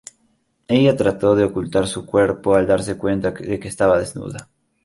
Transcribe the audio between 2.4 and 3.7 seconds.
al darse cuenta de que